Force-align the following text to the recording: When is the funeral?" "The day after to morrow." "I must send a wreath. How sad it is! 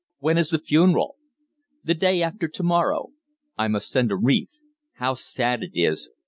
When 0.17 0.39
is 0.39 0.49
the 0.49 0.57
funeral?" 0.57 1.17
"The 1.83 1.93
day 1.93 2.23
after 2.23 2.47
to 2.47 2.63
morrow." 2.63 3.09
"I 3.55 3.67
must 3.67 3.91
send 3.91 4.11
a 4.11 4.15
wreath. 4.15 4.59
How 4.93 5.13
sad 5.13 5.61
it 5.61 5.79
is! 5.79 6.09